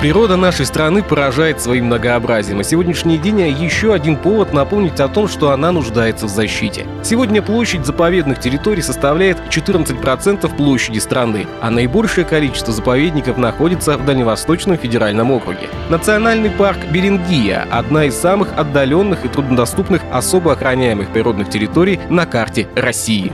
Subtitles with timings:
[0.00, 5.26] Природа нашей страны поражает своим многообразием, а сегодняшний день еще один повод напомнить о том,
[5.26, 6.86] что она нуждается в защите.
[7.02, 14.78] Сегодня площадь заповедных территорий составляет 14% площади страны, а наибольшее количество заповедников находится в Дальневосточном
[14.78, 15.68] федеральном округе.
[15.90, 22.68] Национальный парк Берингия– одна из самых отдаленных и труднодоступных особо охраняемых природных территорий на карте
[22.76, 23.32] России.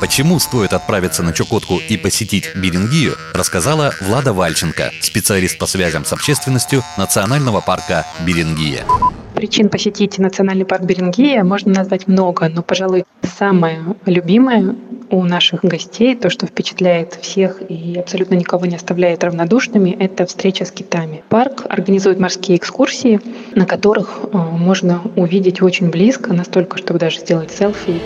[0.00, 6.12] Почему стоит отправиться на Чукотку и посетить Берингию, рассказала Влада Вальченко, специалист по связям с
[6.12, 8.84] общественностью Национального парка Берингия.
[9.34, 13.04] Причин посетить национальный парк Берингия можно назвать много, но, пожалуй,
[13.38, 14.76] самое любимое
[15.10, 20.64] у наших гостей, то, что впечатляет всех и абсолютно никого не оставляет равнодушными, это встреча
[20.64, 21.22] с китами.
[21.28, 23.20] Парк организует морские экскурсии,
[23.54, 28.00] на которых э, можно увидеть очень близко, настолько, чтобы даже сделать селфи.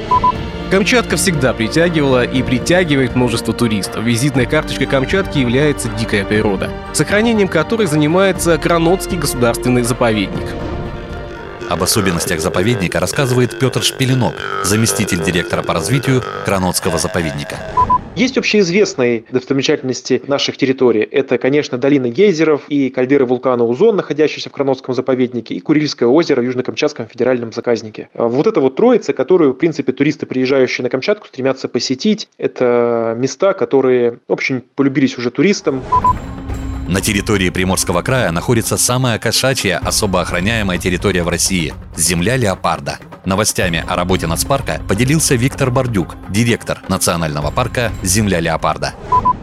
[0.71, 4.05] Камчатка всегда притягивала и притягивает множество туристов.
[4.05, 10.45] Визитной карточкой Камчатки является дикая природа, сохранением которой занимается Кранотский государственный заповедник.
[11.69, 17.57] Об особенностях заповедника рассказывает Петр Шпилинок, заместитель директора по развитию Кранотского заповедника.
[18.17, 21.03] Есть общеизвестные достопримечательности наших территорий.
[21.03, 26.41] Это, конечно, долина гейзеров и кальдеры вулкана Узон, находящиеся в Кранотском заповеднике, и Курильское озеро
[26.41, 28.09] в Южно-Камчатском федеральном заказнике.
[28.15, 32.29] А вот это вот троица, которую, в принципе, туристы, приезжающие на Камчатку, стремятся посетить.
[32.39, 35.85] Это места, которые очень полюбились уже туристам.
[36.89, 42.99] На территории Приморского края находится самая кошачья особо охраняемая территория в России– земля леопарда.
[43.27, 48.95] Новостями о работе нацпарка поделился Виктор Бордюк, директор национального парка «Земля леопарда».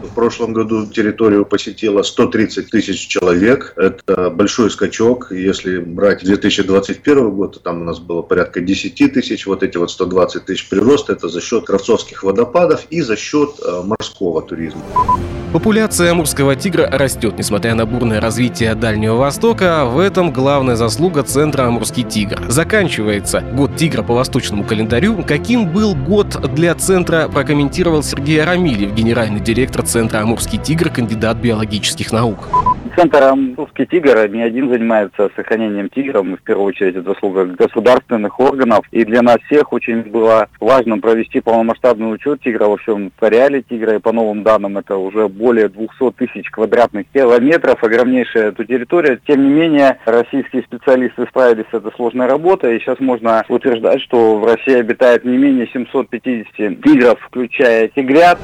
[0.06, 3.74] В прошлом году территорию посетило 130 тысяч человек.
[3.76, 5.30] Это большой скачок.
[5.30, 9.46] Если брать 2021 год, то там у нас было порядка 10 тысяч.
[9.46, 13.82] Вот эти вот 120 тысяч прирост, это за счет Кравцовских водопадов и за счет э,
[13.84, 14.82] морского туризма.
[15.52, 19.86] Популяция амурского тигра растет, несмотря на бурное развитие Дальнего Востока.
[19.86, 22.40] В этом главная заслуга центра «Амурский тигр».
[22.48, 25.22] Заканчивается год тигра по восточному календарю.
[25.26, 32.12] Каким был год для центра, прокомментировал Сергей Арамильев, генеральный директор центра «Амурский тигр», кандидат биологических
[32.12, 32.48] наук.
[32.96, 36.26] Центр «Русский тигр» не один занимается сохранением тигров.
[36.26, 38.86] В первую очередь это заслуга государственных органов.
[38.90, 43.96] И для нас всех очень было важно провести полномасштабный учет тигра во всем ареале тигра.
[43.96, 47.82] И по новым данным это уже более 200 тысяч квадратных километров.
[47.82, 49.18] Огромнейшая эту территория.
[49.26, 52.76] Тем не менее, российские специалисты справились с этой сложной работой.
[52.76, 58.38] И сейчас можно утверждать, что в России обитает не менее 750 тигров, включая тигрят.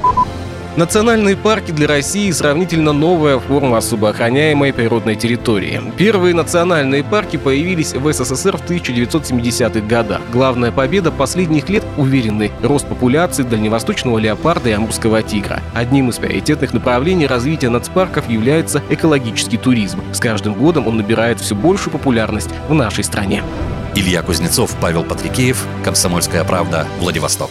[0.75, 5.83] Национальные парки для России сравнительно новая форма особо охраняемой природной территории.
[5.99, 10.22] Первые национальные парки появились в СССР в 1970-х годах.
[10.33, 15.60] Главная победа последних лет– уверенный рост популяции дальневосточного леопарда и амурского тигра.
[15.75, 20.00] Одним из приоритетных направлений развития нацпарков является экологический туризм.
[20.15, 23.43] С каждым годом он набирает все большую популярность в нашей стране.
[23.94, 27.50] Илья Кузнецов, Павел Патрикеев, Комсомольская правда, Владивосток.